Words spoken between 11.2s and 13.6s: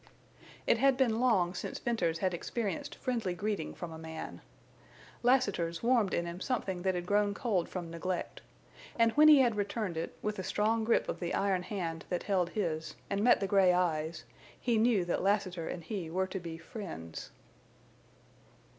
iron hand that held his, and met the